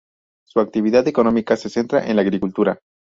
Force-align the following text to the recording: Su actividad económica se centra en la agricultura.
Su 0.47 0.59
actividad 0.61 1.07
económica 1.07 1.55
se 1.55 1.69
centra 1.69 2.07
en 2.07 2.15
la 2.15 2.23
agricultura. 2.23 2.79